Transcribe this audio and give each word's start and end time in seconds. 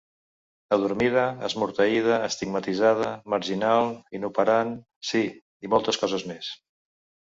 Adormida, 0.77 1.25
esmorteïda, 1.49 2.17
estigmatitzada, 2.29 3.13
marginal, 3.37 3.93
inoperant; 4.23 4.77
sí, 5.15 5.27
i 5.71 5.77
moltes 5.79 6.05
coses 6.07 6.31
més. 6.35 6.57